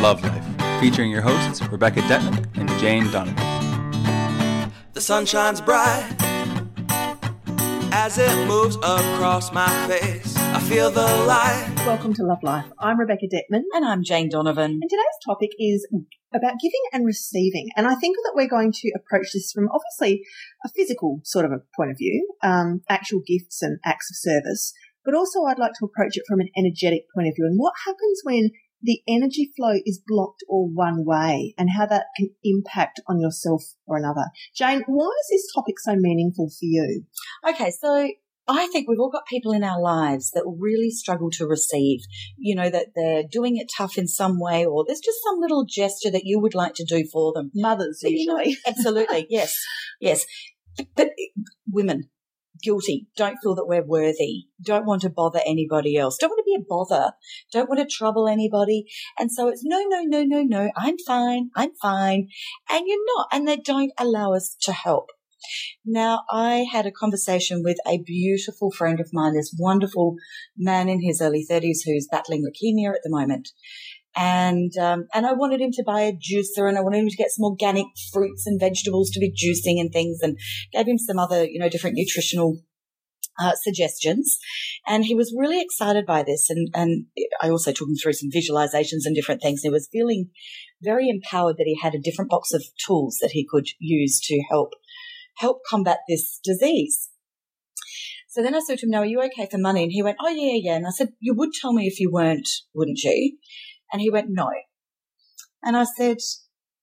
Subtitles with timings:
[0.00, 4.72] Love Life, featuring your hosts Rebecca Detman and Jane Donovan.
[4.94, 6.10] The sun shines bright
[7.92, 10.34] as it moves across my face.
[10.38, 11.70] I feel the light.
[11.84, 12.64] Welcome to Love Life.
[12.78, 13.60] I'm Rebecca Detman.
[13.74, 14.70] And I'm Jane Donovan.
[14.80, 15.86] And today's topic is
[16.32, 17.68] about giving and receiving.
[17.76, 20.22] And I think that we're going to approach this from obviously
[20.64, 24.72] a physical sort of a point of view, um, actual gifts and acts of service.
[25.04, 27.74] But also I'd like to approach it from an energetic point of view and what
[27.84, 28.50] happens when
[28.82, 33.62] the energy flow is blocked or one way and how that can impact on yourself
[33.86, 34.24] or another.
[34.54, 37.04] Jane, why is this topic so meaningful for you?
[37.48, 38.08] Okay, so
[38.48, 42.00] I think we've all got people in our lives that really struggle to receive,
[42.36, 45.64] you know, that they're doing it tough in some way or there's just some little
[45.68, 47.50] gesture that you would like to do for them.
[47.54, 48.50] Mothers, usually.
[48.50, 49.26] You know, absolutely.
[49.30, 49.54] yes.
[50.00, 50.24] Yes.
[50.96, 51.10] But
[51.70, 52.08] women,
[52.62, 56.50] guilty, don't feel that we're worthy, don't want to bother anybody else, don't want to
[56.50, 57.12] be a bother,
[57.52, 58.84] don't want to trouble anybody.
[59.18, 62.28] And so it's no, no, no, no, no, I'm fine, I'm fine.
[62.70, 63.28] And you're not.
[63.32, 65.10] And they don't allow us to help.
[65.84, 70.16] Now, I had a conversation with a beautiful friend of mine, this wonderful
[70.56, 73.48] man in his early 30s who's battling leukemia at the moment.
[74.16, 77.16] And, um, and I wanted him to buy a juicer and I wanted him to
[77.16, 80.36] get some organic fruits and vegetables to be juicing and things and
[80.72, 82.58] gave him some other, you know, different nutritional
[83.40, 84.38] uh, suggestions.
[84.86, 86.50] And he was really excited by this.
[86.50, 87.06] And, and
[87.40, 89.62] I also took him through some visualizations and different things.
[89.62, 90.30] He was feeling
[90.82, 94.42] very empowered that he had a different box of tools that he could use to
[94.50, 94.72] help,
[95.36, 97.08] help combat this disease.
[98.28, 99.82] So then I said to him, now, are you okay for money?
[99.82, 100.76] And he went, oh, yeah, yeah.
[100.76, 103.36] And I said, you would tell me if you weren't, wouldn't you?
[103.92, 104.50] And he went, no.
[105.62, 106.18] And I said,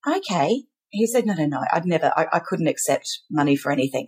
[0.08, 0.64] okay.
[0.90, 4.08] He said, no, no, no, I'd never, I, I couldn't accept money for anything.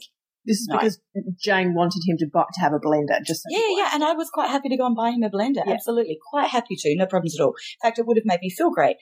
[0.49, 0.77] This is No.
[0.79, 0.99] because
[1.39, 3.23] Jane wanted him to buy, to have a blender.
[3.23, 5.29] Just so Yeah, yeah, and I was quite happy to go and buy him a
[5.29, 5.61] blender.
[5.63, 5.73] Yeah.
[5.73, 7.51] Absolutely, quite happy to, no problems at all.
[7.51, 8.97] In fact, it would have made me feel great.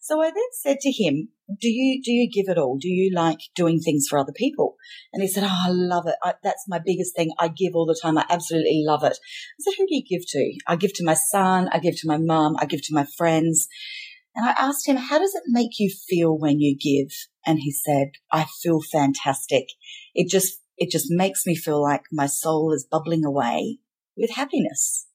[0.00, 1.28] So I then said to him,
[1.60, 2.78] "Do you do you give it all?
[2.78, 4.76] Do you like doing things for other people?"
[5.12, 6.14] And he said, "Oh, I love it.
[6.24, 7.30] I, that's my biggest thing.
[7.38, 8.16] I give all the time.
[8.16, 11.14] I absolutely love it." I said, "Who do you give to?" I give to my
[11.14, 11.68] son.
[11.72, 12.56] I give to my mum.
[12.58, 13.68] I give to my friends.
[14.34, 17.10] And I asked him, "How does it make you feel when you give?"
[17.44, 19.66] And he said, "I feel fantastic.
[20.14, 23.78] It just it just makes me feel like my soul is bubbling away
[24.16, 25.06] with happiness.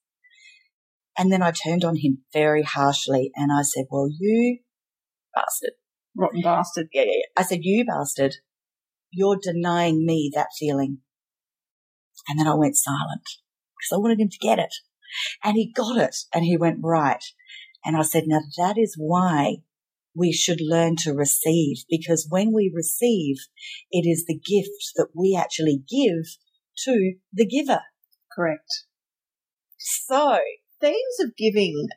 [1.18, 4.60] And then I turned on him very harshly and I said, Well, you
[5.36, 5.72] bastard.
[6.16, 6.88] rotten bastard.
[6.94, 7.26] Yeah, yeah, yeah.
[7.38, 8.36] I said, You bastard.
[9.12, 11.00] You're denying me that feeling.
[12.28, 14.74] And then I went silent because I wanted him to get it.
[15.44, 17.24] And he got it and he went, Right.
[17.84, 19.58] And I said, Now that is why
[20.16, 23.38] we should learn to receive because when we receive,
[23.92, 26.26] it is the gift that we actually give
[26.86, 27.82] to the giver.
[28.36, 28.86] Correct.
[29.78, 30.40] So,
[30.82, 31.90] Themes of giving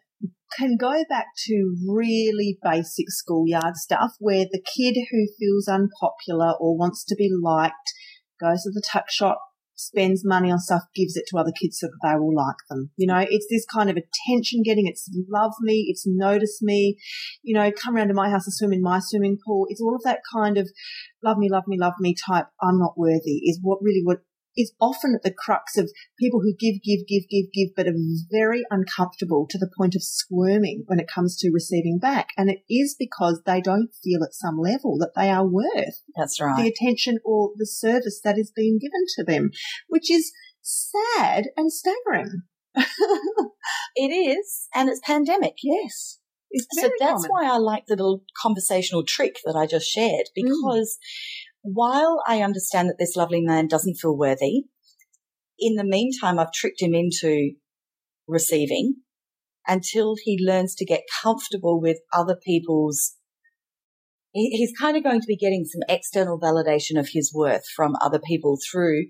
[0.59, 6.77] can go back to really basic schoolyard stuff where the kid who feels unpopular or
[6.77, 7.95] wants to be liked
[8.41, 9.41] goes to the tuck shop,
[9.77, 12.91] spends money on stuff, gives it to other kids so that they will like them.
[12.97, 16.97] You know, it's this kind of attention getting, it's love me, it's notice me,
[17.43, 19.67] you know, come around to my house and swim in my swimming pool.
[19.69, 20.69] It's all of that kind of
[21.23, 24.19] love me, love me, love me type, I'm not worthy is what really what
[24.57, 27.95] is often at the crux of people who give, give, give, give, give, but are
[28.31, 32.29] very uncomfortable to the point of squirming when it comes to receiving back.
[32.37, 36.41] And it is because they don't feel at some level that they are worth that's
[36.41, 36.57] right.
[36.57, 39.51] the attention or the service that is being given to them,
[39.89, 40.33] which is
[40.63, 42.43] sad and staggering.
[43.97, 46.19] It is, and it's pandemic, yes.
[46.73, 47.31] So that's common.
[47.31, 50.45] why I like the little conversational trick that I just shared mm.
[50.45, 50.99] because
[51.65, 54.65] while I understand that this lovely man doesn't feel worthy,
[55.59, 57.53] in the meantime, I've tricked him into
[58.29, 58.97] receiving
[59.67, 63.15] until he learns to get comfortable with other people's.
[64.33, 68.19] He's kind of going to be getting some external validation of his worth from other
[68.19, 69.07] people through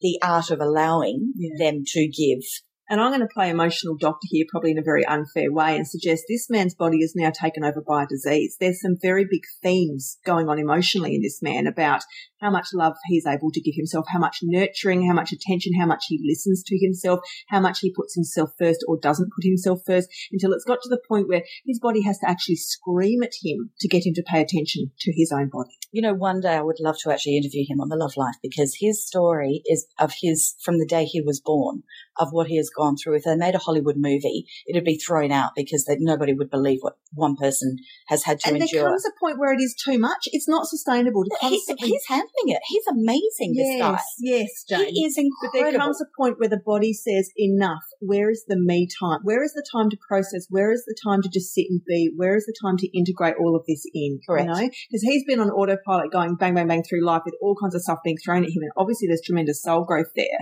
[0.00, 1.66] the art of allowing Yeah.
[1.66, 2.42] them to give.
[2.90, 5.86] And I'm going to play emotional doctor here, probably in a very unfair way, and
[5.86, 8.56] suggest this man's body is now taken over by a disease.
[8.58, 12.02] There's some very big themes going on emotionally in this man about
[12.40, 15.86] how much love he's able to give himself, how much nurturing, how much attention, how
[15.86, 19.82] much he listens to himself, how much he puts himself first or doesn't put himself
[19.86, 23.34] first, until it's got to the point where his body has to actually scream at
[23.40, 25.78] him to get him to pay attention to his own body.
[25.92, 28.36] you know, one day I would love to actually interview him on the Love Life
[28.42, 31.82] because his story is of his from the day he was born
[32.18, 33.16] of what he has gone through.
[33.16, 36.78] If they made a Hollywood movie, it'd be thrown out because that nobody would believe
[36.80, 37.76] what one person
[38.08, 38.80] has had to and endure.
[38.82, 40.22] there comes a point where it is too much.
[40.32, 42.60] It's not sustainable to He- he's handling it.
[42.66, 43.90] He's amazing, this guy.
[43.92, 44.94] yes, yes, Jane.
[44.94, 45.50] He is incredible.
[45.52, 47.82] But there comes a point where the body says, enough.
[48.00, 49.20] Where is the me time?
[49.24, 50.46] Where is the time to process?
[50.48, 52.10] Where is the time to just sit and be?
[52.16, 54.20] Where is the time to integrate all of this in?
[54.26, 54.48] Correct.
[54.48, 54.70] You know?
[54.90, 57.82] Because he's been on autopilot going bang, bang, bang through life with all kinds of
[57.82, 58.62] stuff being thrown at him.
[58.62, 60.38] And obviously there's tremendous soul growth there.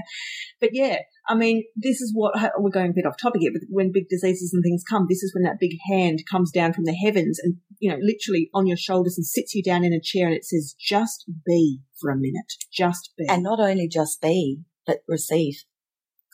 [0.60, 0.98] But yeah,
[1.28, 4.08] I mean, this is what, we're going a bit off topic here, but when big
[4.08, 7.38] diseases and things come, this is when that big hand comes down from the heavens
[7.38, 10.34] and, you know, literally on your shoulders and sits you down in a chair and
[10.34, 12.52] it says, just be for a minute.
[12.72, 13.26] Just be.
[13.28, 15.64] and not only just be, but receive.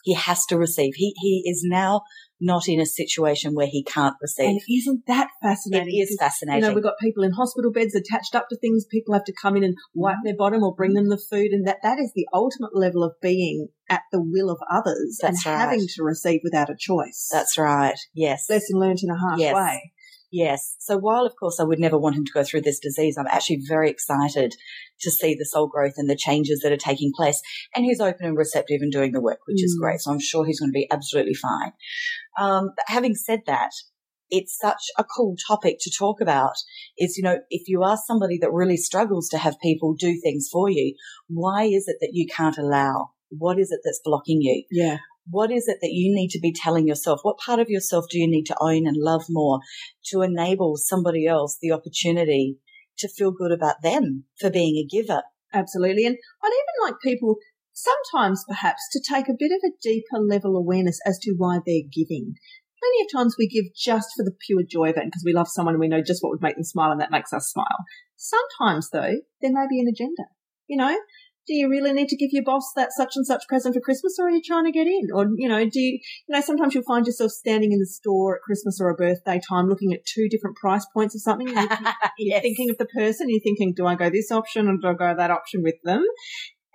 [0.05, 0.93] He has to receive.
[0.95, 2.01] He he is now
[2.39, 4.49] not in a situation where he can't receive.
[4.49, 5.97] And isn't that fascinating?
[6.01, 6.63] is Because, fascinating.
[6.63, 8.85] You know, we've got people in hospital beds attached up to things.
[8.91, 10.25] People have to come in and wipe Mm-hmm.
[10.25, 11.51] their bottom or bring them the food.
[11.51, 15.45] And that, that is the ultimate level of being at the will of others That's
[15.45, 15.59] and right.
[15.61, 17.29] having to receive without a choice.
[17.31, 17.97] That's right.
[18.13, 18.45] Yes.
[18.49, 19.55] lesson learned in a harsh Yes.
[19.55, 19.91] way.
[20.31, 20.75] Yes.
[20.79, 23.27] So while of course I would never want him to go through this disease, I'm
[23.27, 24.53] actually very excited
[25.01, 27.41] to see the soul growth and the changes that are taking place.
[27.75, 29.81] And he's open and receptive and doing the work, which is Mm.
[29.81, 29.99] great.
[30.01, 31.73] So I'm sure he's going to be absolutely fine.
[32.39, 33.71] Um, but having said that,
[34.29, 36.55] it's such a cool topic to talk about
[36.97, 40.49] is, you know, if you are somebody that really struggles to have people do things
[40.51, 40.95] for you,
[41.27, 43.11] why is it that you can't allow?
[43.29, 44.63] What is it that's blocking you?
[44.71, 44.97] Yeah.
[45.29, 47.19] What is it that you need to be telling yourself?
[47.23, 49.59] What part of yourself do you need to own and love more
[50.11, 52.57] to enable somebody else the opportunity
[52.99, 55.23] to feel good about them for being a giver?
[55.53, 56.05] Absolutely.
[56.05, 57.37] And I'd even like people
[57.73, 61.89] sometimes perhaps to take a bit of a deeper level awareness as to why they're
[61.91, 62.35] giving.
[62.79, 65.47] Plenty of times we give just for the pure joy of it because we love
[65.49, 67.85] someone and we know just what would make them smile and that makes us smile.
[68.15, 70.23] Sometimes though, there may be an agenda.
[70.67, 70.97] You know,
[71.47, 74.17] do you really need to give your boss that such and such present for Christmas
[74.19, 75.09] or are you trying to get in?
[75.13, 78.35] Or, you know, do you, you know, sometimes you'll find yourself standing in the store
[78.37, 81.47] at Christmas or a birthday time looking at two different price points of something.
[81.47, 81.57] You're
[82.17, 82.41] Yes.
[82.41, 85.15] thinking of the person, you're thinking, do I go this option or do I go
[85.15, 86.03] that option with them?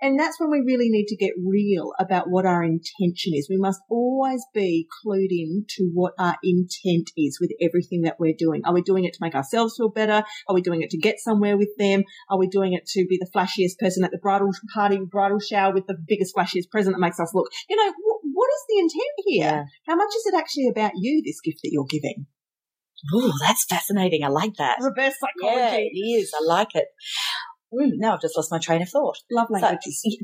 [0.01, 3.47] And that's when we really need to get real about what our intention is.
[3.49, 8.33] We must always be clued in to what our intent is with everything that we're
[8.37, 8.63] doing.
[8.65, 10.23] Are we doing it to make ourselves feel better?
[10.47, 12.03] Are we doing it to get somewhere with them?
[12.29, 15.71] Are we doing it to be the flashiest person at the bridal party, bridal shower
[15.73, 17.51] with the biggest, flashiest present that makes us look?
[17.69, 19.65] You know, wh- what is the intent here?
[19.87, 22.25] How much is it actually about you, this gift that you're giving?
[23.15, 24.23] Ooh, that's fascinating.
[24.23, 24.77] I like that.
[24.79, 25.59] Reverse psychology.
[25.59, 25.89] Yeah, psychology.
[25.93, 26.31] it is.
[26.39, 26.85] I like it.
[27.73, 29.17] Mm, now I've just lost my train of thought.
[29.31, 29.77] Love So,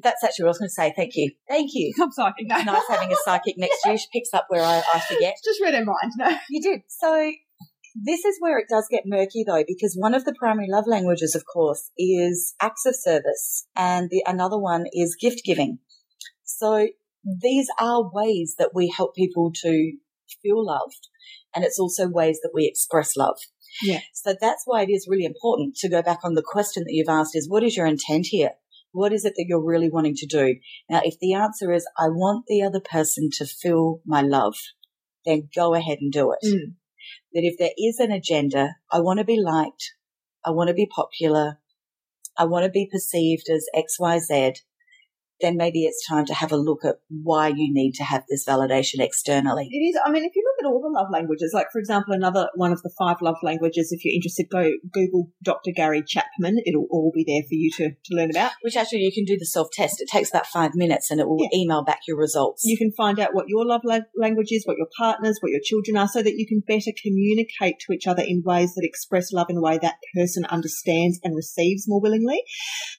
[0.04, 0.94] that's actually what I was going to say.
[0.96, 1.32] Thank you.
[1.48, 1.94] Thank you.
[2.02, 2.46] I'm psychic.
[2.50, 3.98] It's nice having a psychic next to you.
[3.98, 5.36] She picks up where I, I forget.
[5.44, 6.12] Just read her mind.
[6.18, 6.38] No.
[6.50, 6.82] You did.
[6.88, 7.32] So
[7.96, 11.36] this is where it does get murky though, because one of the primary love languages,
[11.36, 15.80] of course, is acts of service and the another one is gift giving.
[16.44, 16.90] So
[17.24, 19.94] these are ways that we help people to
[20.42, 21.08] feel loved.
[21.56, 23.38] And it's also ways that we express love.
[23.84, 24.00] Yeah.
[24.14, 27.10] So that's why it is really important to go back on the question that you've
[27.10, 28.52] asked is what is your intent here?
[28.92, 30.56] What is it that you're really wanting to do?
[30.90, 34.56] Now, if the answer is I want the other person to feel my love,
[35.26, 36.40] then go ahead and do it.
[36.46, 36.76] Mm.
[37.34, 39.94] That if there is an agenda, I want to be liked,
[40.46, 41.60] I want to be popular,
[42.38, 44.58] I want to be perceived as XYZ,
[45.42, 48.45] then maybe it's time to have a look at why you need to have this
[48.48, 49.68] validation externally.
[49.69, 50.00] It is.
[50.06, 52.72] I mean, if you look at all the love languages, like for example, another one
[52.72, 55.72] of the five love languages, if you're interested, go Google Dr.
[55.75, 56.60] Gary Chapman.
[56.66, 58.51] It'll all be there for you to, to learn about.
[58.62, 60.01] Which actually you can do the self test.
[60.01, 61.57] It takes about five minutes and it will Yeah.
[61.60, 62.63] email back your results.
[62.66, 65.62] You can find out what your love la- language is, what your partners, what your
[65.63, 69.31] children are, so that you can better communicate to each other in ways that express
[69.31, 72.42] love in a way that person understands and receives more willingly.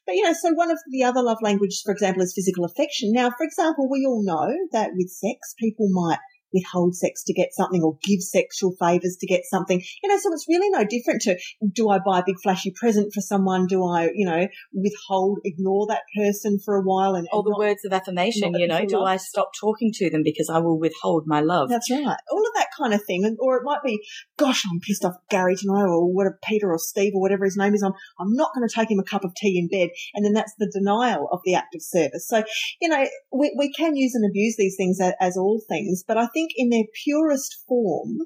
[0.06, 3.12] But you know, so one of the other love languages, for example, is physical affection.
[3.12, 6.18] Now, for example, we all know that with sex, people might
[6.52, 9.82] withhold sex to get something or give sexual favors to get something.
[10.02, 11.38] You know, so it's really no different to
[11.72, 13.66] do I buy a big flashy present for someone?
[13.66, 17.58] Do I, you know, withhold, ignore that person for a while and, All the not
[17.58, 19.02] words of affirmation, you know, do.
[19.02, 21.68] I stop talking to them because I will withhold my love?
[21.68, 22.16] That's right.
[22.30, 23.24] All of that kind of thing.
[23.24, 24.00] And, or it might be,
[24.36, 27.56] gosh, I'm pissed off at Gary tonight or what Peter or Steve or whatever his
[27.56, 27.82] name is.
[27.82, 29.90] I'm, I'm not going to take him a cup of tea in bed.
[30.14, 32.26] And then that's the denial of the act of service.
[32.28, 32.44] So,
[32.80, 36.16] you know, we, we can use and abuse these things as, as all things, but
[36.16, 38.18] I think in their purest form,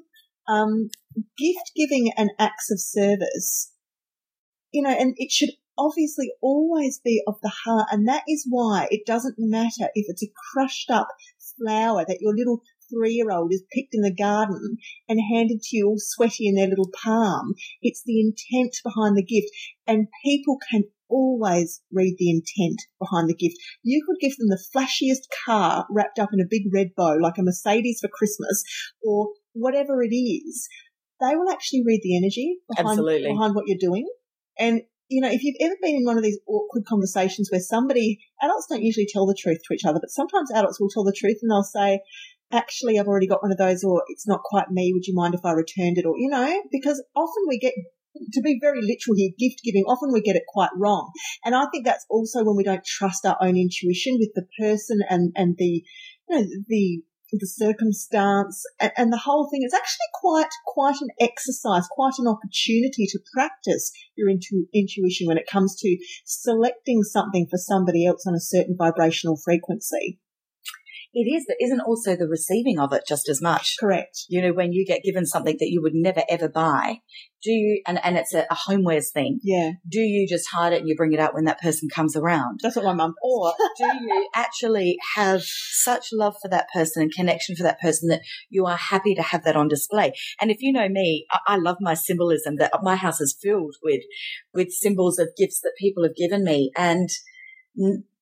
[0.47, 0.89] um,
[1.37, 3.73] gift giving and acts of service,
[4.71, 7.87] you know, and it should obviously always be of the heart.
[7.91, 11.07] And that is why it doesn't matter if it's a crushed up
[11.57, 14.77] flower that your little three year old is picked in the garden
[15.07, 17.53] and handed to you all sweaty in their little palm.
[17.81, 19.47] It's the intent behind the gift.
[19.87, 23.55] And people can always read the intent behind the gift.
[23.83, 27.37] You could give them the flashiest car wrapped up in a big red bow, like
[27.37, 28.63] a Mercedes for Christmas,
[29.05, 30.67] or whatever it is.
[31.21, 33.29] They will actually read the energy behind, Absolutely.
[33.29, 34.07] behind what you're doing.
[34.57, 38.19] And you know, if you've ever been in one of these awkward conversations where somebody,
[38.41, 41.15] adults don't usually tell the truth to each other, but sometimes adults will tell the
[41.15, 41.99] truth and they'll say,
[42.51, 44.91] actually, I've already got one of those, or it's not quite me.
[44.93, 46.05] Would you mind if I returned it?
[46.05, 47.73] Or, you know, because often we get,
[48.31, 51.11] to be very literal here, gift giving, often we get it quite wrong.
[51.43, 54.99] And I think that's also when we don't trust our own intuition with the person
[55.09, 55.83] and, and the,
[56.29, 57.01] you know, the,
[57.31, 59.61] the circumstance and, and the whole thing.
[59.63, 65.37] It's actually quite, quite an exercise, quite an opportunity to practice your intu- intuition when
[65.37, 70.19] it comes to selecting something for somebody else on a certain vibrational frequency.
[71.15, 73.75] It is, but isn't also the receiving of it just as much?
[73.79, 74.21] Correct.
[74.29, 77.01] You know, when you get given something that you would never ever buy,
[77.43, 79.73] do you, and, and it's a, a homewares thing, Yeah.
[79.87, 82.61] do you just hide it and you bring it out when that person comes around?
[82.63, 83.13] That's what my mum.
[83.21, 88.09] Or do you actually have such love for that person and connection for that person
[88.09, 90.13] that you are happy to have that on display?
[90.41, 93.75] And if you know me, I, I love my symbolism that my house is filled
[93.83, 94.01] with,
[94.53, 96.71] with symbols of gifts that people have given me.
[96.75, 97.09] And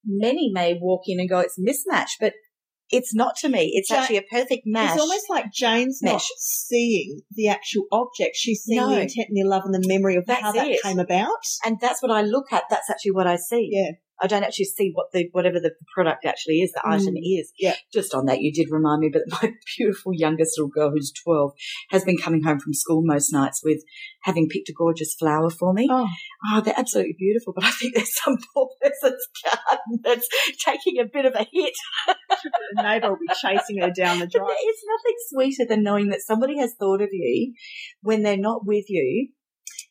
[0.06, 2.34] many may walk in and go, it's mismatched, but
[2.92, 3.72] it's not to me.
[3.74, 4.92] It's Ja- actually a perfect match.
[4.94, 6.28] It's almost like Jane's not Mesh.
[6.38, 8.36] seeing the actual object.
[8.36, 8.90] She's seeing No.
[8.90, 10.82] the intent and the love and the memory of That's how that it.
[10.84, 11.30] came about.
[11.66, 12.64] and that's what I look at.
[12.70, 13.70] That's actually what I see.
[13.72, 13.92] Yeah.
[14.22, 17.40] I don't actually see what the whatever the product actually is, the item Mm.
[17.40, 17.52] is.
[17.58, 17.76] Yeah.
[17.94, 21.54] Just on that, you did remind me, but my beautiful youngest little girl, who's twelve,
[21.90, 23.82] has been coming home from school most nights with
[24.24, 25.88] having picked a gorgeous flower for me.
[25.92, 26.08] Oh,
[26.54, 30.28] Oh, they're absolutely beautiful, but I think there's some poor person's garden that's
[30.66, 31.74] taking a bit of a hit.
[32.76, 34.48] the neighbour will be chasing her down the drive.
[34.50, 37.54] it's nothing sweeter than knowing that somebody has thought of you
[38.02, 39.30] when they're not with you.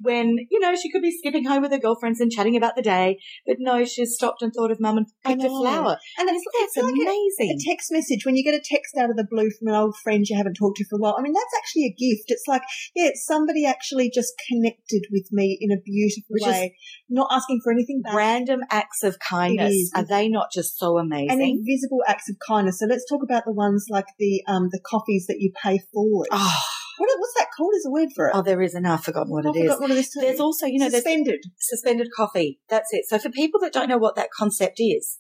[0.01, 2.83] When, you know, she could be skipping home with her girlfriends and chatting about the
[2.83, 5.99] day, but no, she's stopped and thought of mum and picked a flower.
[6.19, 7.59] And it's, That's it's like a, amazing.
[7.59, 9.97] a text message when you get a text out of the blue from an old
[10.03, 11.17] friend you haven't talked to for a while.
[11.19, 12.29] I mean, that's actually a gift.
[12.29, 12.63] It's like,
[12.95, 16.77] yeah, it's somebody actually just connected with me in a beautiful Which way,
[17.09, 18.15] not asking for anything back.
[18.15, 19.91] Random acts of kindness.
[19.95, 21.31] Are they not just so amazing?
[21.31, 22.79] and invisible acts of kindness.
[22.79, 26.29] So let's talk about the ones like the um the coffees that you pay forward.
[26.31, 26.61] oh,
[27.01, 27.73] What, what's that called?
[27.73, 28.33] There's a word for it.
[28.35, 29.65] oh, there is, and I've forgotten what I've it is.
[29.65, 30.21] forgotten what it is too.
[30.21, 31.41] There's also, you know, there's suspended.
[31.59, 32.61] suspended coffee.
[32.69, 33.07] That's it.
[33.09, 35.17] So for people that don't know what that concept is,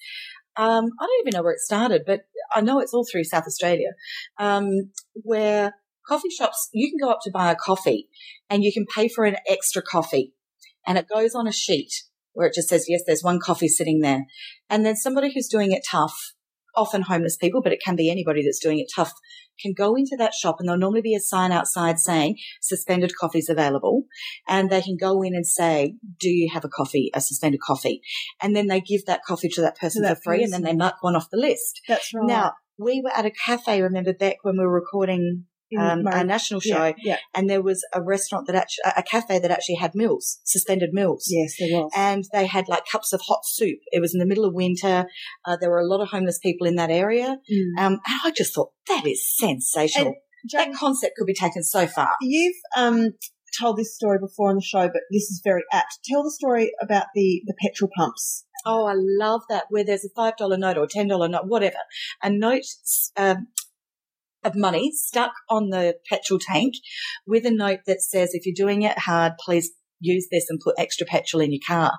[0.56, 2.22] um, I don't even know where it started, but
[2.54, 3.92] I know it's all through South Australia,
[4.38, 5.74] um, where
[6.06, 8.08] coffee shops, you can go up to buy a coffee
[8.50, 10.34] and you can pay for an extra coffee
[10.86, 11.92] and it goes on a sheet
[12.32, 14.24] where it just says, yes, there's one coffee sitting there.
[14.68, 16.34] And then somebody who's doing it tough,
[16.76, 19.12] often homeless people, but it can be anybody that's doing it tough,
[19.60, 23.48] can go into that shop and there'll normally be a sign outside saying suspended coffees
[23.48, 24.04] available.
[24.48, 28.00] And they can go in and say, do you have a coffee, a suspended coffee?
[28.42, 30.74] And then they give that coffee to that person that for free and then they
[30.74, 31.80] mark one off the list.
[31.88, 32.26] That's right.
[32.26, 36.24] Now, we were at a cafe, remember back when we were recording In um, our
[36.24, 37.16] national show, yeah, yeah.
[37.34, 41.26] and there was a restaurant that actually, a cafe that actually had meals, suspended meals.
[41.28, 41.92] Yes, there was.
[41.96, 43.78] And they had like cups of hot soup.
[43.92, 45.06] It was in the middle of winter.
[45.44, 47.38] Uh, there were a lot of homeless people in that area.
[47.52, 47.82] Mm.
[47.82, 50.06] Um, and I just thought that is sensational.
[50.08, 50.16] And
[50.50, 52.10] Jane, that concept could be taken so far.
[52.20, 53.10] you've um
[53.58, 55.98] told this story before on the show, but this is very apt.
[56.04, 58.44] Tell the story about the the petrol pumps.
[58.66, 59.64] Oh, I love that.
[59.70, 61.76] Where there's a five dollar note or ten dollar note, whatever,
[62.22, 62.62] a note
[63.16, 63.48] um,
[64.44, 66.74] of money stuck on the petrol tank
[67.26, 70.76] with a note that says, "If you're doing it hard, please." Use this and put
[70.78, 71.98] extra petrol in your car.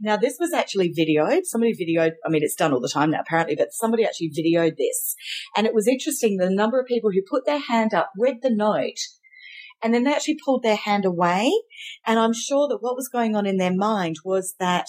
[0.00, 1.40] Now, this was actually videoed.
[1.42, 4.76] Somebody videoed, I mean, it's done all the time now, apparently, but somebody actually videoed
[4.76, 5.16] this.
[5.56, 8.54] And it was interesting the number of people who put their hand up, read the
[8.54, 9.00] note,
[9.82, 11.50] and then they actually pulled their hand away.
[12.06, 14.86] And I'm sure that what was going on in their mind was that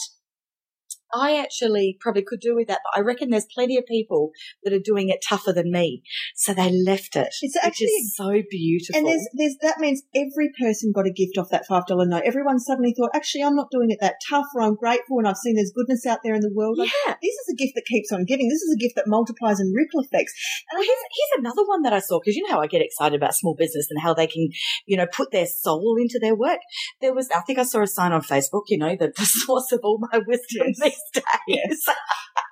[1.13, 4.31] I actually probably could do with that, but I reckon there's plenty of people
[4.63, 6.03] that are doing it tougher than me.
[6.35, 7.29] So they left it.
[7.41, 8.97] It's which actually- is so beautiful.
[8.97, 12.23] And there's there's that means every person got a gift off that five dollar note.
[12.25, 15.37] Everyone suddenly thought, actually, I'm not doing it that tough, or I'm grateful, and I've
[15.37, 16.77] seen there's goodness out there in the world.
[16.77, 17.15] Like, yeah.
[17.21, 18.47] this is a gift that keeps on giving.
[18.49, 20.33] This is a gift that multiplies and ripple effects.
[20.71, 22.81] And Well, here's, here's another one that I saw because you know how I get
[22.81, 24.49] excited about small business and how they can,
[24.85, 26.59] you know, put their soul into their work.
[27.01, 29.71] There was, I think I saw a sign on Facebook, you know, that the source
[29.71, 31.00] of all my wisdom Yes.
[31.13, 31.23] days.
[31.47, 31.77] Yes.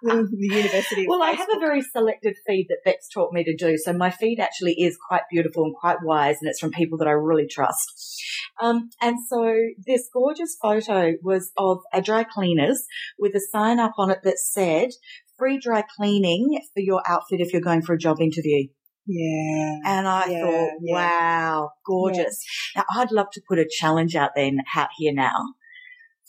[0.01, 1.05] the, university.
[1.07, 3.77] Well, I have a very selected feed that Bex taught me to do.
[3.77, 7.07] So my feed actually is quite beautiful and quite wise, and it's from people that
[7.07, 7.85] I really trust.
[8.61, 9.53] Um, and so
[9.85, 12.83] this gorgeous photo was of a dry cleaners
[13.17, 14.89] with a sign up on it that said,
[15.37, 18.67] free dry cleaning for your outfit if you're going for a job interview.
[19.07, 19.75] yeah.
[19.85, 20.93] And I Yeah, thought, yeah.
[20.93, 22.43] wow, gorgeous.
[22.75, 25.53] Now I'd love to put a challenge out there out here now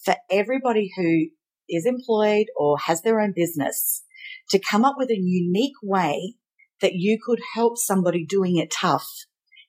[0.04, 1.26] for everybody who
[1.70, 4.02] is employed or has their own business
[4.50, 6.34] to come up with a unique way
[6.80, 9.06] that you could help somebody doing it tough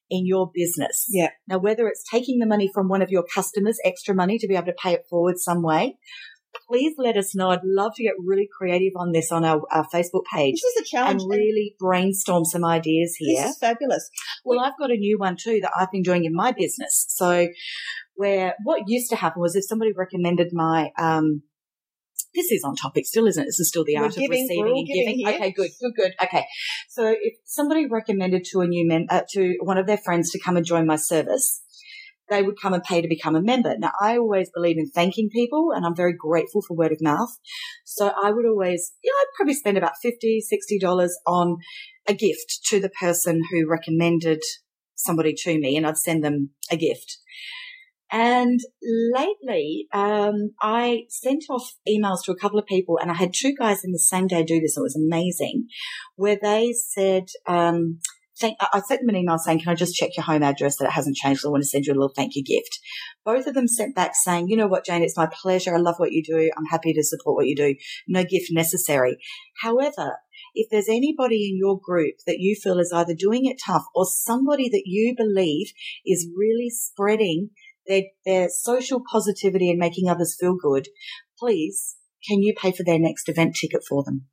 [0.09, 1.05] in your business.
[1.09, 1.29] Yeah.
[1.47, 4.55] Now, whether it's taking the money from one of your customers, extra money to be
[4.55, 5.97] able to pay it forward some way,
[6.67, 7.49] please let us know.
[7.49, 10.81] I'd love to get really creative on this on our, our Facebook page This is
[10.81, 11.21] a challenge.
[11.21, 13.43] and really brainstorm some ideas here.
[13.43, 14.09] This is fabulous.
[14.43, 17.05] Well, I've got a new one too that I've been doing in my business.
[17.09, 17.47] So
[18.15, 21.43] where what used to happen was if somebody recommended my, um,
[22.33, 23.45] this is on topic still, isn't it?
[23.45, 25.35] This is still the We're art giving, of receiving and giving giving.
[25.35, 26.11] Okay, good, good, good.
[26.23, 26.45] Okay.
[26.89, 30.39] So if somebody recommended to a new mem- uh, to one of their friends to
[30.39, 31.61] come and join my service,
[32.29, 33.75] they would come and pay to become a member.
[33.77, 37.29] Now, I always believe in thanking people and I'm very grateful for word of mouth.
[37.83, 40.41] So I would always, you know, I'd probably spend about 50
[40.81, 41.57] $60 on
[42.07, 44.41] a gift to the person who recommended
[44.95, 47.17] somebody to me and I'd send them a gift.
[48.11, 48.59] And
[49.15, 53.53] lately, um, I sent off emails to a couple of people and I had two
[53.57, 54.75] guys in the same day do this.
[54.75, 55.67] It was amazing
[56.17, 57.99] where they said, um,
[58.37, 60.75] thank, I I sent them an email saying, can I just check your home address
[60.77, 61.45] that it hasn't changed?
[61.45, 62.79] I want to send you a little thank you gift.
[63.23, 65.73] Both of them sent back saying, you know what, Jane, it's my pleasure.
[65.73, 66.51] I love what you do.
[66.57, 67.75] I'm happy to support what you do.
[68.09, 69.19] No gift necessary.
[69.61, 70.17] However,
[70.53, 74.05] if there's anybody in your group that you feel is either doing it tough or
[74.05, 75.71] somebody that you believe
[76.05, 77.51] is really spreading
[77.87, 80.87] their, their social positivity and making others feel good,
[81.39, 81.95] please,
[82.27, 84.27] can you pay for their next event ticket for them?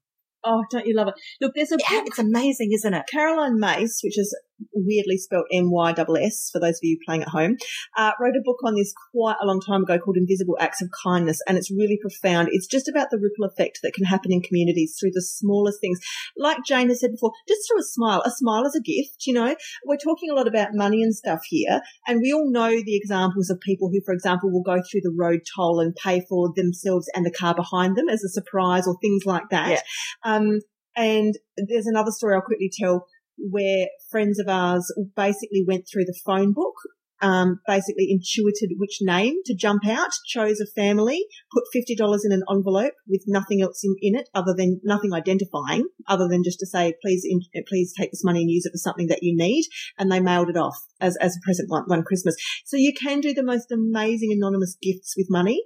[0.45, 1.15] Oh, don't you love it?
[1.41, 3.07] Look, there's a Yeah, book, it's amazing, isn't it?
[3.11, 4.37] Caroline Myss, which is
[4.73, 7.57] weirdly spelled M-Y-S-S for those of you playing at home,
[7.97, 10.89] uh, wrote a book on this quite a long time ago called Invisible Acts of
[11.03, 12.49] Kindness, and it's really profound.
[12.53, 15.99] It's just about the ripple effect that can happen in communities through the smallest things.
[16.37, 18.23] Like Jane has said before, just through a smile.
[18.25, 19.55] A smile is a gift, you know.
[19.85, 23.51] We're talking a lot about money and stuff here, and we all know the examples
[23.51, 27.09] of people who, for example, will go through the road toll and pay for themselves
[27.15, 29.71] and the car behind them as a surprise or things like that.
[29.71, 29.81] Yeah.
[30.25, 30.61] Um,
[30.97, 33.07] and there's another story I'll quickly tell
[33.39, 36.75] where friends of ours basically went through the phone book,
[37.21, 42.43] um, basically intuited which name to jump out, chose a family, put $50 in an
[42.51, 46.67] envelope with nothing else in, in it other than nothing identifying, other than just to
[46.67, 49.65] say, please, in, please take this money and use it for something that you need.
[49.99, 52.37] And they mailed it off as, as a present one, one Christmas.
[52.65, 55.63] So you can do the most amazing anonymous gifts with money.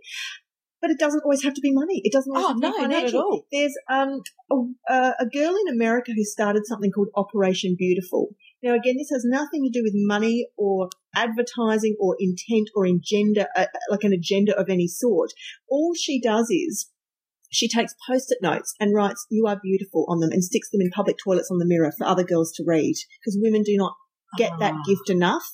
[0.82, 2.02] But it doesn't always have to be money.
[2.04, 2.94] It doesn't always Oh, have to be money.
[2.94, 3.46] not at all.
[3.52, 8.34] There's um, a, uh, a girl in America who started something called Operation Beautiful.
[8.64, 13.48] Now, again, this has nothing to do with money or advertising or intent or agenda,
[13.56, 15.30] uh, like an agenda of any sort.
[15.70, 16.90] All she does is
[17.50, 20.90] she takes post-it notes and writes "You are beautiful" on them and sticks them in
[20.90, 23.94] public toilets on the mirror for other girls to read because women do not
[24.38, 24.82] get that Ah.
[24.88, 25.44] gift enough.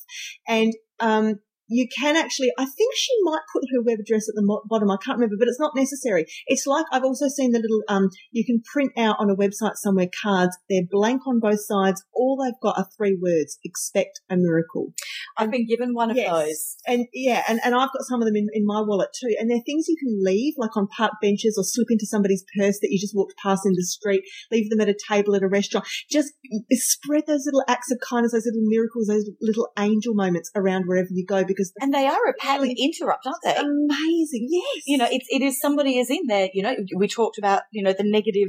[0.46, 4.42] And um, you can actually, I think she might put her web address at the
[4.42, 4.90] mo- bottom.
[4.90, 6.26] I can't remember, but it's not necessary.
[6.46, 9.76] It's like I've also seen the little, um, you can print out on a website
[9.76, 10.56] somewhere cards.
[10.68, 12.02] They're blank on both sides.
[12.14, 14.92] All they've got are three words: expect a miracle.
[15.36, 16.30] I've been given one of Yes.
[16.30, 16.76] those.
[16.86, 19.34] And yeah, and, and I've got some of them in, in my wallet too.
[19.38, 22.78] And they're things you can leave, like on park benches or slip into somebody's purse
[22.80, 25.48] that you just walked past in the street, leave them at a table at a
[25.48, 25.86] restaurant.
[26.10, 26.32] Just
[26.72, 31.08] spread those little acts of kindness, those little miracles, those little angel moments around wherever
[31.10, 33.54] you go because And they are a pattern interrupt, aren't they?
[33.56, 34.46] amazing.
[34.50, 34.82] Yes.
[34.86, 37.82] you know, it's, it is somebody is in there, you know, we talked about, you
[37.82, 38.48] know, the negative,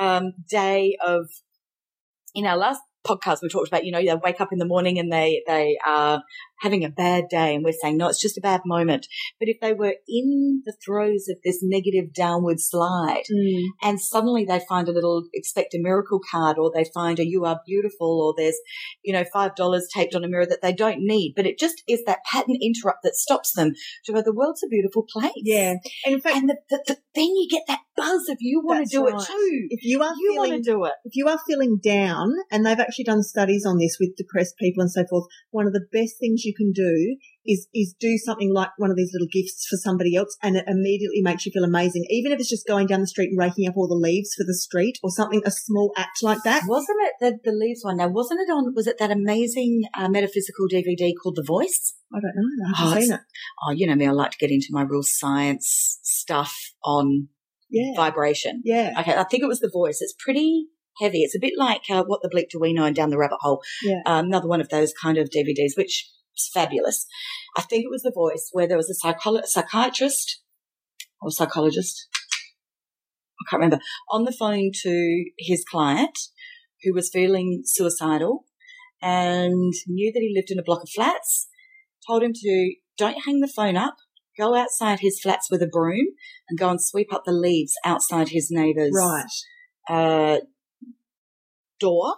[0.00, 1.26] um, day of,
[2.34, 4.98] in our last podcast, we talked about, you know, they wake up in the morning
[4.98, 6.22] and they, they are
[6.60, 9.06] having a bad day and we're saying, no, it's just a bad moment.
[9.40, 13.66] But if they were in the throes of this negative downward slide Mm.
[13.82, 17.44] and suddenly they find a little expect a miracle card or they find a you
[17.44, 18.58] are beautiful or there's,
[19.02, 22.02] you know, $5 taped on a mirror that they don't need, but it just is
[22.06, 23.72] that pattern interrupt that stops them
[24.04, 25.32] to go, the world's a beautiful place.
[25.36, 25.74] Yeah.
[26.04, 28.80] And in fact, And the, the, the, then you get that buzz if you want
[28.80, 29.14] That's to do right.
[29.22, 29.66] it too.
[29.70, 30.92] if you are You want feeling to do it.
[31.04, 34.80] if you are feeling down, and they've actually done studies on this with depressed people
[34.82, 38.52] and so forth, one of the best things you can do is is do something
[38.54, 41.64] like one of these little gifts for somebody else, and it immediately makes you feel
[41.64, 42.04] amazing.
[42.08, 44.44] Even if it's just going down the street and raking up all the leaves for
[44.46, 46.62] the street, or something, a small act like that.
[46.68, 47.96] Wasn't it the, the leaves one?
[47.96, 51.94] Now, wasn't it on, was it that amazing uh, metaphysical DVD called The Voice?
[52.14, 52.66] I don't know.
[52.66, 53.20] I Oh, haven't it's- seen it.
[53.66, 57.28] Oh, you know me, I like to get into my real science stuff on
[57.72, 58.60] Yeah, vibration.
[58.64, 59.98] yeah, Okay, I think it was The Voice.
[60.00, 60.66] It's pretty
[61.00, 61.22] heavy.
[61.22, 63.38] It's a bit like uh, What the Bleep Do We Know and Down the Rabbit
[63.40, 63.62] Hole.
[63.82, 64.02] Yeah.
[64.06, 67.06] Um, another one of those kind of DVDs, which is fabulous.
[67.56, 70.42] I think it was The Voice where there was a psycholo- psychiatrist
[71.20, 72.08] or psychologist.
[73.40, 76.16] I can't remember on the phone to his client
[76.82, 78.44] who was feeling suicidal
[79.00, 81.48] and knew that he lived in a block of flats.
[82.06, 83.96] Told him to don't hang the phone up
[84.38, 86.06] go outside his flats with a broom
[86.48, 89.26] and go and sweep up the leaves outside his neighbour's Right.
[89.88, 90.38] uh,
[91.80, 92.14] door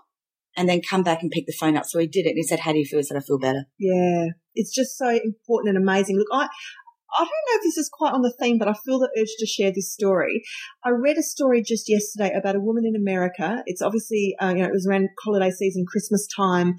[0.57, 1.85] and then come back and pick the phone up.
[1.87, 2.99] So he did it and he said, How do you feel?
[2.99, 3.65] I said, I feel better.
[3.79, 4.27] Yeah.
[4.55, 6.17] It's just so important and amazing.
[6.17, 6.47] Look, I,
[7.17, 9.29] I don't know if this is quite on the theme, but I feel the urge
[9.39, 10.43] to share this story.
[10.85, 13.63] I read a story just yesterday about a woman in America.
[13.67, 16.75] It's obviously, uh, you know, it was around holiday season, Christmas time.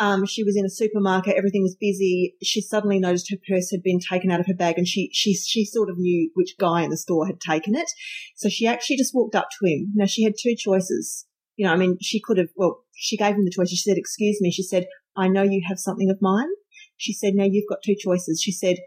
[0.00, 1.36] Um, she was in a supermarket.
[1.36, 2.34] Everything was busy.
[2.42, 5.34] She suddenly noticed her purse had been taken out of her bag and she, she,
[5.34, 7.90] she sort of knew which guy in the store had taken it.
[8.34, 9.92] So she actually just walked up to him.
[9.94, 11.26] Now she had two choices.
[11.56, 13.68] You know, I mean, she could have, well, she gave him the choice.
[13.68, 14.50] She said, excuse me.
[14.50, 16.48] She said, I know you have something of mine.
[16.96, 18.40] She said, now you've got two choices.
[18.42, 18.78] She said,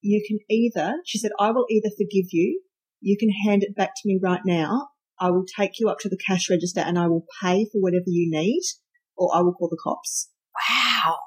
[0.00, 2.62] you can either, she said, I will either forgive you.
[3.00, 4.90] You can hand it back to me right now.
[5.18, 8.04] I will take you up to the cash register and I will pay for whatever
[8.06, 8.62] you need
[9.16, 10.28] or I will call the cops.
[10.54, 11.18] Wow.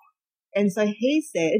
[0.55, 1.59] And so he said,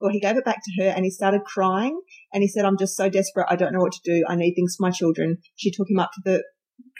[0.00, 2.00] well, he gave it back to her and he started crying
[2.32, 3.46] and he said, I'm just so desperate.
[3.48, 4.24] I don't know what to do.
[4.28, 5.38] I need things for my children.
[5.56, 6.44] She took him up to the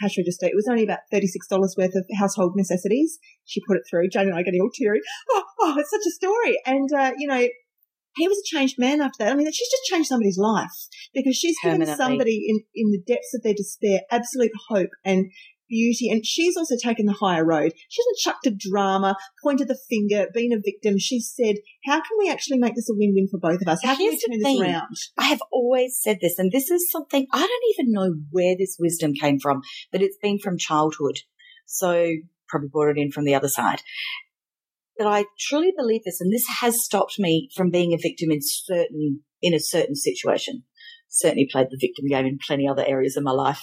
[0.01, 0.47] cash register.
[0.47, 1.29] It was only about $36
[1.77, 3.18] worth of household necessities.
[3.44, 4.09] She put it through.
[4.09, 5.01] Jane and I getting all teary.
[5.31, 6.59] Oh, oh it's such a story.
[6.66, 7.47] And, uh, you know,
[8.16, 9.33] he was a changed man after that.
[9.33, 10.71] I mean, she's just changed somebody's life
[11.14, 15.27] because she's given somebody in, in the depths of their despair absolute hope and
[15.69, 16.09] beauty.
[16.11, 17.73] And she's also taken the higher road.
[17.89, 20.99] She hasn't chucked a drama, pointed the finger, been a victim.
[20.99, 23.81] She said, how can we actually make this a win-win for both of us?
[23.83, 24.97] How can we Here's turn this around?
[25.19, 28.77] I have always said this, and this is something I don't even know where this
[28.79, 31.19] wisdom came from, but it's been from childhood.
[31.67, 32.13] So
[32.49, 33.83] probably brought it in from the other side.
[34.97, 38.41] But I truly believe this, and this has stopped me from being a victim in
[38.43, 40.65] certain in a certain situation.
[41.09, 43.63] Certainly played the victim game in plenty other areas of my life.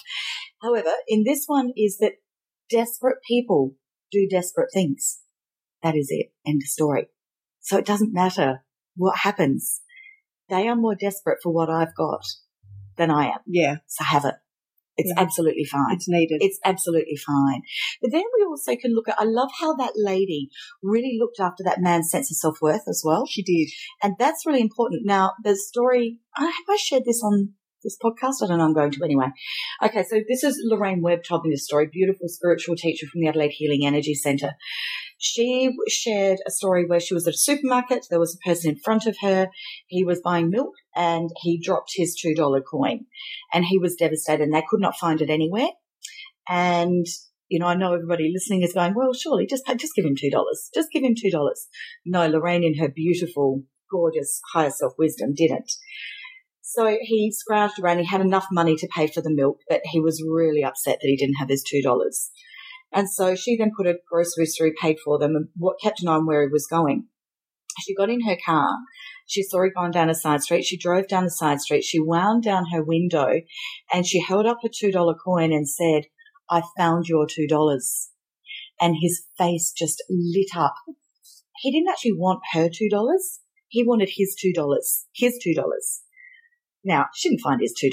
[0.61, 2.13] However, in this one is that
[2.69, 3.75] desperate people
[4.11, 5.19] do desperate things.
[5.83, 6.27] That is it.
[6.47, 7.07] End of story.
[7.61, 8.63] So it doesn't matter
[8.95, 9.81] what happens.
[10.49, 12.23] They are more desperate for what I've got
[12.97, 13.39] than I am.
[13.47, 14.35] Yeah, So have it.
[14.97, 15.21] It's Yeah.
[15.21, 15.93] absolutely fine.
[15.93, 16.37] it's needed.
[16.41, 17.63] It's absolutely fine.
[18.01, 20.49] But then we also can look at, I love how that lady
[20.81, 23.25] really looked after that man's sense of self worth as well.
[23.25, 23.69] she did.
[24.01, 25.05] And that's really important.
[25.05, 28.43] Now, the story, I have I shared this on this podcast?
[28.43, 28.65] I don't know.
[28.65, 29.27] I'm going to anyway.
[29.81, 30.03] Okay.
[30.03, 33.51] So this is Lorraine Webb told me this story, beautiful spiritual teacher from the Adelaide
[33.51, 34.51] Healing Energy Centre.
[35.17, 38.07] She shared a story where she was at a supermarket.
[38.09, 39.47] There was a person in front of her.
[39.87, 43.05] He was buying milk and he dropped his $2 coin
[43.53, 45.69] and he was devastated and they could not find it anywhere.
[46.49, 47.05] And,
[47.47, 50.15] you know, I know everybody listening is going, well, surely just pay, just give him
[50.15, 50.31] $2.
[50.73, 51.53] Just give him $2.
[52.05, 55.71] No, Lorraine in her beautiful, gorgeous higher self wisdom didn't.
[56.75, 57.99] So he scrounged around.
[57.99, 61.07] He had enough money to pay for the milk, but he was really upset that
[61.07, 61.83] he didn't have his $2.
[62.91, 66.09] And so she then put her groceries through, paid for them, and what kept an
[66.09, 67.07] eye on where he was going.
[67.81, 68.69] She got in her car.
[69.27, 70.63] She saw he going down a side street.
[70.63, 71.83] She drove down the side street.
[71.83, 73.41] She wound down her window
[73.91, 76.03] and she held up a $2 coin and said,
[76.49, 78.09] I found your $2.
[78.79, 80.75] And his face just lit up.
[81.57, 83.17] He didn't actually want her $2.
[83.67, 84.77] He wanted his $2.
[85.13, 85.63] His $2.
[86.85, 87.91] Now, she didn't find his $2,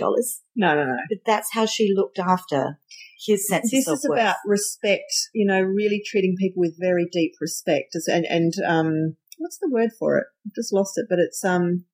[0.55, 0.96] No, no, no.
[1.09, 2.78] but that's how she looked after
[3.26, 7.96] his sense This is about respect, you know, really treating people with very deep respect.
[8.07, 10.24] And, and, um, what's the word for it?
[10.46, 11.87] I've just lost it, but it's, um,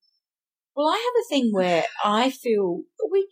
[0.74, 3.28] Well, I have a thing where I feel we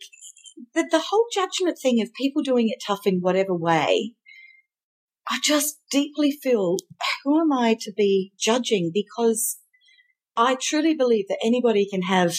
[0.73, 4.13] the, the whole judgment thing of people doing it tough in whatever way.
[5.29, 6.77] I just deeply feel
[7.23, 9.57] who am I to be judging because
[10.37, 12.33] I truly believe that anybody can have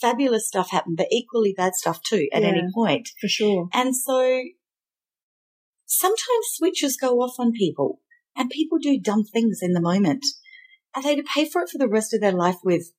[0.00, 3.08] fabulous stuff happen, but equally bad stuff too at any point.
[3.20, 3.68] for sure.
[3.72, 4.42] And so
[5.86, 8.00] sometimes switches go off on people
[8.36, 10.24] and people do dumb things in the moment.
[10.94, 12.92] Are they to pay for it for the rest of their life with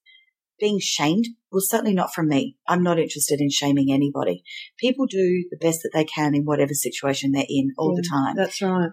[0.60, 1.26] being shamed?
[1.52, 2.58] Well, certainly not from me.
[2.68, 4.44] I'm not interested in shaming anybody.
[4.80, 8.36] People do the best that they can in whatever situation they're in all the time.
[8.36, 8.90] That's right.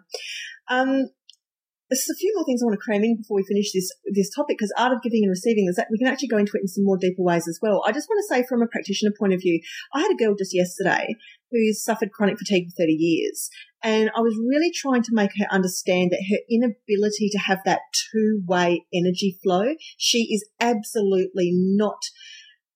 [0.69, 1.11] Um,
[1.91, 4.31] there's a few more things I want to cram in before we finish this this
[4.31, 6.63] topic because art of giving and receiving is that we can actually go into it
[6.63, 7.83] in some more deeper ways as well.
[7.85, 9.61] I just want to say from a practitioner point of view,
[9.93, 11.17] I had a girl just yesterday
[11.51, 13.51] who's suffered chronic fatigue for 30 years.
[13.83, 17.81] And I was really trying to make her understand that her inability to have that
[18.13, 21.99] two way energy flow, she is absolutely not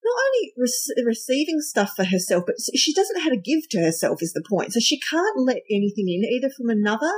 [0.03, 3.79] not only rec- receiving stuff for herself, but she doesn't know how to give to
[3.79, 4.73] herself is the point.
[4.73, 7.11] So she can't let anything in either from another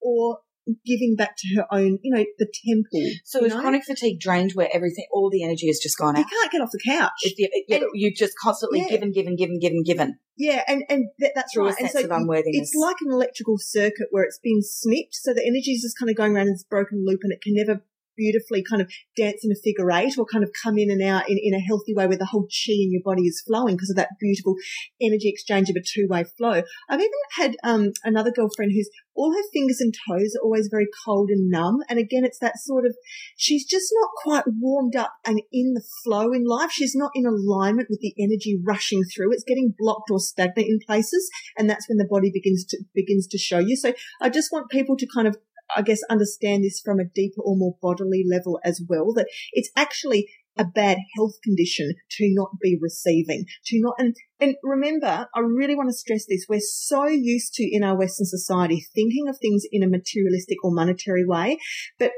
[0.00, 0.38] or
[0.84, 3.10] giving back to her own, you know, the temple.
[3.24, 3.60] So is know?
[3.60, 6.20] chronic fatigue drained where everything, all the energy has just gone out?
[6.20, 7.12] you can't get off the couch.
[7.22, 8.88] If you, yeah, And- you've just constantly Yeah.
[8.88, 10.18] given, given, given, given, given.
[10.36, 11.74] Yeah, and, and that, that's right.
[11.78, 12.70] And unworthiness.
[12.72, 16.08] It's like an electrical circuit where it's been snipped, so the energy is just kind
[16.08, 17.82] of going around in this broken loop and it can never
[18.16, 21.28] beautifully kind of dance in a figure eight or kind of come in and out
[21.28, 23.90] in, in a healthy way where the whole chi in your body is flowing because
[23.90, 24.54] of that beautiful
[25.00, 26.62] energy exchange of a two way flow.
[26.88, 30.86] I've even had um, another girlfriend who's all her fingers and toes are always very
[31.04, 31.80] cold and numb.
[31.88, 32.96] And again, it's that sort of,
[33.36, 36.70] she's just not quite warmed up and in the flow in life.
[36.70, 39.32] She's not in alignment with the energy rushing through.
[39.32, 41.28] It's getting blocked or stagnant in places.
[41.58, 43.76] And that's when the body begins to, begins to show you.
[43.76, 43.92] So
[44.22, 45.36] I just want people to kind of
[45.76, 49.70] I guess, understand this from a deeper or more bodily level as well, that it's
[49.76, 50.28] actually
[50.58, 55.76] a bad health condition to not be receiving, to not, and, and remember, I really
[55.76, 56.46] want to stress this.
[56.48, 60.72] We're so used to in our Western society thinking of things in a materialistic or
[60.72, 61.58] monetary way,
[61.98, 62.10] but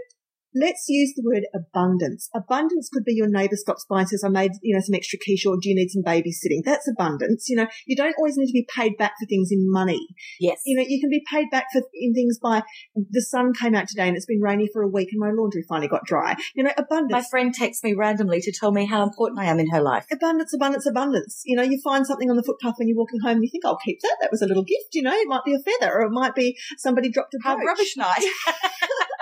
[0.55, 2.29] Let's use the word abundance.
[2.35, 5.19] Abundance could be your neighbor stops by and says, I made, you know, some extra
[5.19, 6.62] quiche or do you need some babysitting?
[6.65, 7.49] That's abundance.
[7.49, 10.07] You know, you don't always need to be paid back for things in money.
[10.41, 10.61] Yes.
[10.67, 12.62] You know, you can be paid back for in things by
[12.95, 15.65] the sun came out today and it's been rainy for a week and my laundry
[15.69, 16.37] finally got dry.
[16.55, 17.12] You know, abundance.
[17.12, 20.07] My friend texts me randomly to tell me how important I am in her life.
[20.11, 21.43] Abundance, abundance, abundance.
[21.45, 23.65] You know, you find something on the footpath when you're walking home and you think,
[23.65, 24.17] I'll keep that.
[24.21, 24.95] That was a little gift.
[24.95, 27.97] You know, it might be a feather or it might be somebody dropped a rubbish
[27.97, 28.25] night.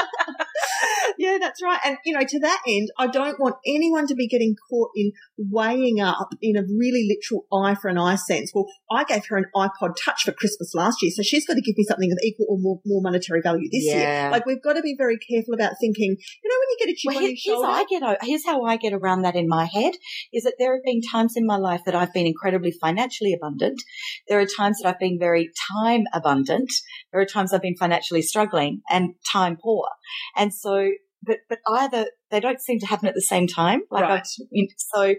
[1.18, 1.78] yeah, that's right.
[1.84, 5.12] And, you know, to that end, I don't want anyone to be getting caught in
[5.38, 8.52] weighing up in a really literal eye for an eye sense.
[8.54, 11.60] Well, I gave her an iPod touch for Christmas last year, so she's got to
[11.62, 14.22] give me something of equal or more, more monetary value this Yeah.
[14.24, 14.30] year.
[14.30, 16.94] Like, we've got to be very careful about thinking, you know, when you get a
[16.96, 17.68] chip Well, on here- your here's, shoulder.
[17.68, 19.94] I get, here's how I get around that in my head
[20.32, 23.80] is that there have been times in my life that I've been incredibly financially abundant.
[24.28, 26.70] There are times that I've been very time abundant.
[27.12, 29.88] There are times I've been financially struggling and time poor.
[30.36, 30.90] And so,
[31.22, 33.82] but, but either they don't seem to happen at the same time.
[33.90, 34.22] Like Right.
[34.22, 35.14] I, so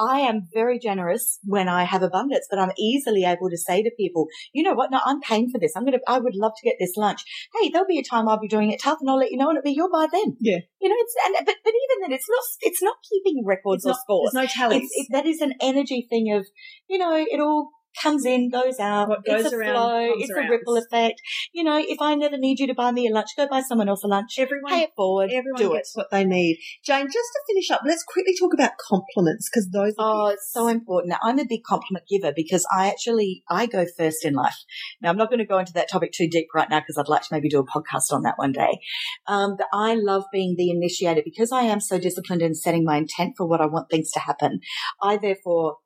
[0.00, 3.90] I am very generous when I have abundance, but I'm easily able to say to
[3.96, 4.92] people, you know what?
[4.92, 5.72] No, I'm paying for this.
[5.74, 7.22] I'm going to, I would love to get this lunch.
[7.60, 9.48] Hey, there'll be a time I'll be doing it tough and I'll let you know
[9.48, 10.36] and it'll be your buy then.
[10.40, 10.58] Yeah.
[10.80, 13.86] You know, it's, and, but, but even then it's not, it's not keeping records It's
[13.86, 14.30] or not- scores.
[14.32, 14.88] There's no tallies.
[14.94, 16.46] It, that is an energy thing of,
[16.88, 17.70] you know, it all
[18.02, 19.08] comes in, goes out.
[19.08, 20.12] What it's goes a around flow.
[20.18, 20.46] It's around.
[20.46, 21.20] a ripple effect.
[21.52, 23.88] You know, if I never need you to buy me a lunch, go buy someone
[23.88, 24.38] else a lunch.
[24.38, 25.30] Everyone Pay it forward.
[25.32, 25.78] Everyone do it.
[25.78, 26.58] gets what they need.
[26.84, 30.50] Jane, just to finish up, let's quickly talk about compliments because those are Oh, it's
[30.52, 31.10] so important.
[31.10, 34.56] Now, I'm a big compliment giver because I actually, I go first in life.
[35.00, 37.08] Now, I'm not going to go into that topic too deep right now because I'd
[37.08, 38.80] like to maybe do a podcast on that one day.
[39.26, 42.96] Um, but I love being the initiator because I am so disciplined in setting my
[42.96, 44.60] intent for what I want things to happen.
[45.02, 45.76] I therefore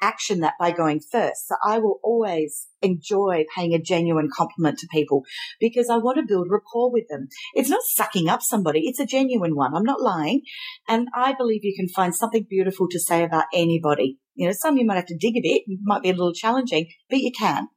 [0.00, 1.48] action that by going first.
[1.48, 5.22] So I will always enjoy paying a genuine compliment to people
[5.60, 7.28] because I want to build rapport with them.
[7.54, 8.80] It's not sucking up somebody.
[8.86, 9.74] It's a genuine one.
[9.74, 10.42] I'm not lying.
[10.88, 14.18] And I believe you can find something beautiful to say about anybody.
[14.34, 16.32] You know, some you might have to dig a bit, it might be a little
[16.32, 17.68] challenging, but you can.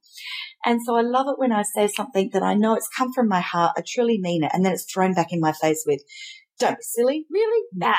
[0.66, 3.28] And so I love it when I say something that I know it's come from
[3.28, 6.02] my heart, I truly mean it, and then it's thrown back in my face with,
[6.60, 7.64] don't be silly, really?
[7.74, 7.94] No.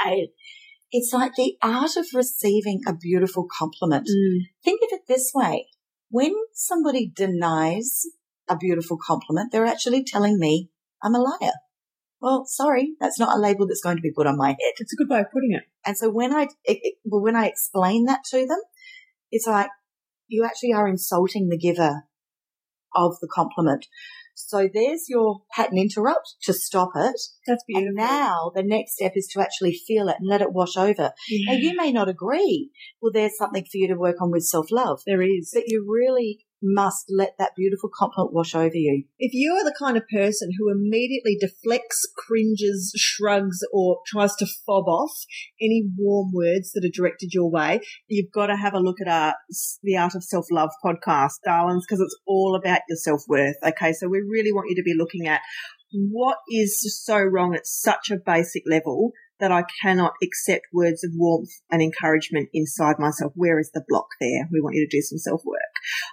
[0.96, 4.06] It's like the art of receiving a beautiful compliment.
[4.08, 4.42] Mm.
[4.64, 5.66] Think of it this way.
[6.08, 8.02] When somebody denies
[8.48, 10.70] a beautiful compliment, they're actually telling me
[11.02, 11.54] I'm a liar.
[12.20, 14.74] Well, sorry, that's not a label that's going to be put on my head.
[14.78, 15.64] It's a good way of putting it.
[15.84, 18.60] And so when I, it, it- well, when I explain that to them,
[19.32, 19.70] it's like
[20.28, 22.04] you actually are insulting the giver
[22.94, 23.86] of the compliment.
[24.34, 27.20] So there's your pattern interrupt to stop it.
[27.46, 30.76] That's And now the next step is to actually feel it and let it wash
[30.76, 31.12] over.
[31.46, 32.70] Now you may not agree.
[33.00, 35.52] Well, there's something for you to work on with self love, there is.
[35.54, 39.04] but you really must let that beautiful compliment wash over you.
[39.18, 44.46] If you are the kind of person who immediately deflects, cringes, shrugs, or tries to
[44.66, 45.12] fob off
[45.60, 49.08] any warm words that are directed your way, you've got to have a look at
[49.08, 49.34] our
[49.82, 53.56] the Art of Self Love podcast, darlings, because it's all about your self worth.
[53.62, 55.42] Okay, so we really want you to be looking at
[55.92, 61.10] what is so wrong at such a basic level that I cannot accept words of
[61.14, 63.32] warmth and encouragement inside myself.
[63.34, 64.48] Where is the block there?
[64.52, 65.60] We want you to do some self work.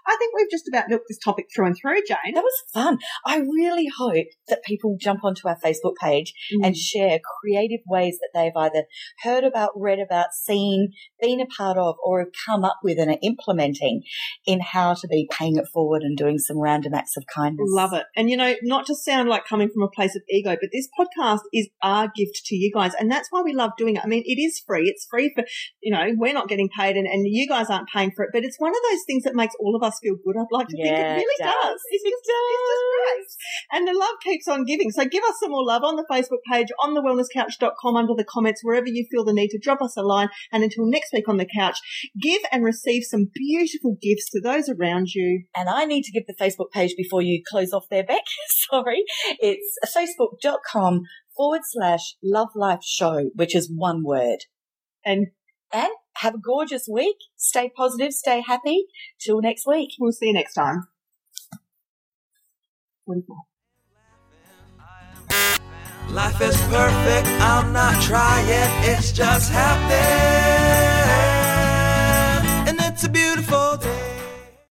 [0.07, 2.33] I think we've just about looked this topic through and through, Jane.
[2.33, 2.97] That was fun.
[3.25, 6.65] I really hope that people jump onto our Facebook page mm.
[6.65, 8.85] and share creative ways that they've either
[9.23, 13.11] heard about, read about, seen, been a part of, or have come up with and
[13.11, 14.01] are implementing
[14.45, 17.67] in how to be paying it forward and doing some random acts of kindness.
[17.69, 18.05] Love it.
[18.15, 20.89] And you know, not to sound like coming from a place of ego, but this
[20.99, 22.93] podcast is our gift to you guys.
[22.99, 24.03] And that's why we love doing it.
[24.03, 24.83] I mean, it is free.
[24.85, 25.43] It's free for,
[25.81, 28.43] you know, we're not getting paid and, and you guys aren't paying for it, but
[28.43, 30.35] it's one of those things that makes all of us feel good.
[30.39, 31.55] I'd like to think it really it does.
[31.63, 31.81] does.
[31.91, 33.31] It's just, it's just great.
[33.71, 34.91] And the love keeps on giving.
[34.91, 38.25] So give us some more love on the Facebook page, on the wellnesscouch.com under the
[38.25, 40.29] comments, wherever you feel the need to drop us a line.
[40.51, 41.79] And until next week on the couch,
[42.21, 45.45] give and receive some beautiful gifts to those around you.
[45.55, 48.23] And I need to give the Facebook page before you close off there, Beck.
[48.69, 49.03] Sorry.
[49.39, 51.03] It's facebook.com
[51.41, 54.41] forward slash love life show, which is one word.
[55.03, 55.27] And
[55.73, 57.17] And have a gorgeous week.
[57.35, 58.85] Stay positive, stay happy.
[59.19, 59.89] Till next week.
[59.99, 60.83] we'll see you next time.
[63.07, 63.37] 44.
[66.11, 68.45] Life is perfect, I'm not trying,
[68.91, 69.97] it's just happening.
[72.67, 73.90] And it's a beautiful day.